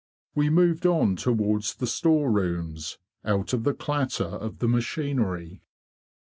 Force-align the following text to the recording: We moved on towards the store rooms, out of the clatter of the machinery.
We 0.33 0.49
moved 0.49 0.87
on 0.87 1.15
towards 1.15 1.75
the 1.75 1.85
store 1.85 2.31
rooms, 2.31 2.97
out 3.23 3.53
of 3.53 3.65
the 3.65 3.75
clatter 3.75 4.23
of 4.23 4.57
the 4.57 4.67
machinery. 4.67 5.61